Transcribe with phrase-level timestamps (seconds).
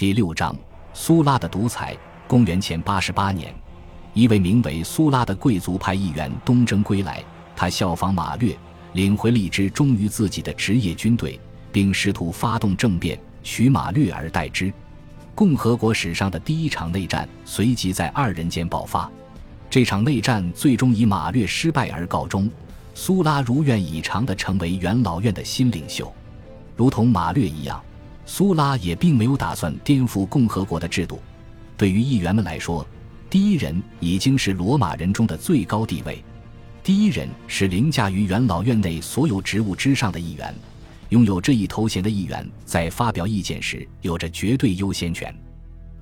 [0.00, 0.56] 第六章：
[0.94, 1.94] 苏拉的独裁。
[2.26, 3.54] 公元前八十八年，
[4.14, 7.22] 一位名为苏拉的贵族派议员东征归来，
[7.54, 8.56] 他效仿马略，
[8.94, 11.38] 领回了一支忠于自己的职业军队，
[11.70, 14.72] 并试图发动政变，取马略而代之。
[15.34, 19.06] 共和国史上的第一场内战随即在二人间爆发。
[19.68, 22.50] 这场内战最终以马略失败而告终。
[22.94, 26.10] 苏拉如愿以偿地成为元老院的新领袖，
[26.74, 27.78] 如同马略一样，
[28.32, 31.20] 苏拉也并没有打算颠覆共和国的制度。
[31.76, 32.86] 对于议员们来说，
[33.28, 36.22] 第一人已经是罗马人中的最高地位。
[36.80, 40.54] 第一人是凌驾于元老院内所有职务之上的议员，
[41.08, 45.34] 拥有这一头衔的议员在发表意见时有着绝对优先权。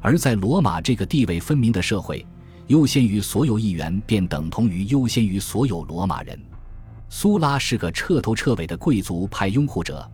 [0.03, 2.25] 而在罗马这个地位分明的社会，
[2.67, 6.39] 优先于所有议员便等同于优先于所有罗马人。
[7.09, 10.07] 苏拉是个彻头彻尾的贵族派拥护者，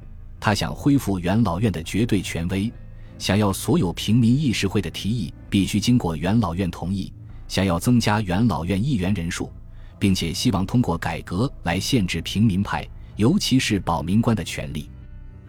[0.45, 2.71] 他想恢复元老院的绝对权威，
[3.19, 7.11] 想要所有平民议事会的提议必须经过元老院同意，
[7.48, 9.51] 想要增加元老院议员人数，
[9.99, 14.91] 并且希望通过改革来限制平民派，尤其是保民官的权利。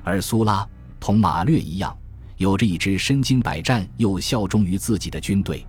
[0.02, 0.66] 而苏拉
[0.98, 1.94] 同马略一样，
[2.38, 5.68] 有着一支身经百战又效忠于自己的军队，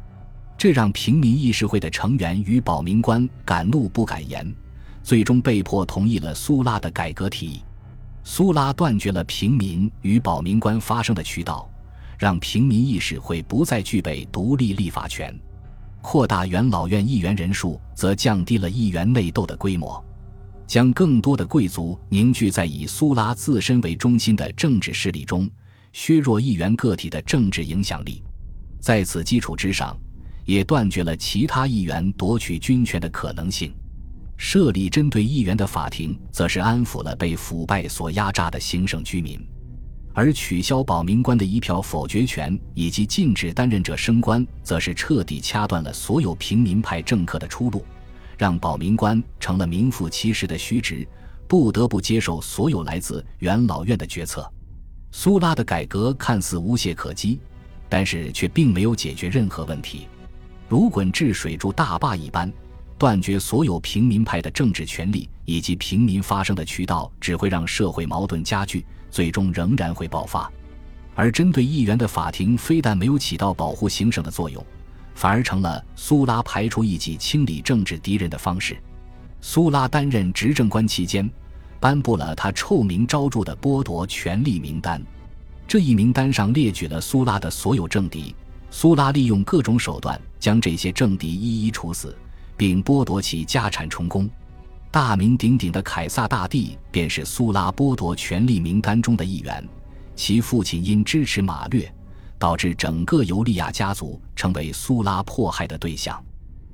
[0.57, 4.55] 这让平民议事会的成员与保民官敢怒不敢言。
[5.03, 7.61] 最终被迫同意了苏拉的改革提议。
[8.29, 11.71] 苏拉断绝了平民与保民官发生的渠道，
[12.19, 15.33] 让平民议事会不再具备独立立法权。
[16.03, 20.05] 扩大元老院议员人数，则降低了议员内斗的规模，
[20.67, 25.49] 将更多的贵族凝聚在以苏拉自身为中心的政治势力中，
[25.93, 28.25] 削弱议员个体的政治影响力。
[28.81, 29.97] 在此基础之上，
[30.45, 33.73] 也断绝了其他议员夺取军权的可能性。
[34.37, 39.39] 设立针对议员的法庭，则是安抚了被腐败所压榨的行省居民；
[40.13, 47.85] 而取消保民官的一票否决权以及禁止担任者升官，则是彻底掐断了所有平民派政客的出路，
[48.37, 51.07] 让保民官成了名副其实的虚职，
[51.49, 54.51] 不得不接受所有来自元老院的决策。
[55.13, 57.41] 苏拉的改革看似无懈可击，
[57.89, 60.07] 但是却并没有解决任何问题，
[60.69, 62.53] 如滚治水筑大坝一般。
[62.99, 70.51] 断绝所有平民派的政治权利以及平民发声的渠道，只会让社会矛盾加剧，最终仍然会爆发。
[71.15, 74.65] 而针对议员的法庭，非但没有起到保护行省的作用，
[75.15, 78.77] 反而成了苏拉排除异己、清理政治敌人的方式。
[79.41, 81.31] 苏拉担任执政官期间，
[81.79, 85.03] 颁布了他臭名昭著的剥夺权力名单。
[85.69, 88.35] 这一名单上列举了苏拉的所有政敌，
[88.71, 92.17] 苏拉利用各种手段将这些政敌一一处死。
[92.57, 94.29] 并剥夺其家产充公，
[94.91, 99.67] 大名鼎鼎的凯撒大帝便是苏拉剥夺权力名单中的一员。
[100.15, 101.93] 其父亲因支持马略，
[102.39, 106.19] 导致整个尤利亚家族成为苏拉迫害的对象。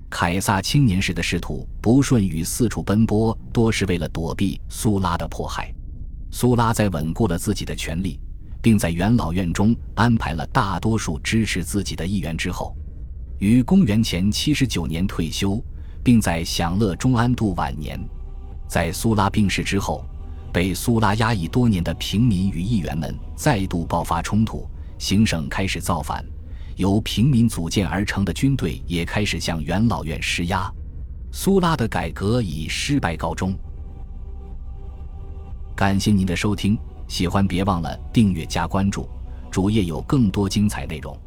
[0.08, 5.74] 凯撒青年时的仕途不顺与四处奔波，多是为了躲避苏拉的迫害。
[6.30, 8.20] 苏拉在稳固了自己的权力，
[8.60, 12.76] 并在元老院中安排了大多数支持自己的议员之后，
[13.38, 15.60] 于公元前七十九年退休。
[16.02, 17.98] 并在享乐中安度晚年。
[18.68, 20.04] 在苏拉病逝之后，
[20.52, 24.68] 被苏拉压抑多年的平民与议员们再度爆发冲突，
[24.98, 26.24] 行省开始造反，
[26.76, 30.72] 由平民组建而成的军队也开始向元老院施压。
[31.30, 33.54] 苏拉的改革以失败告终。
[35.74, 39.08] 感谢您的收听，喜欢别忘了订阅加关注，
[39.50, 41.18] 主页有更多精彩内容。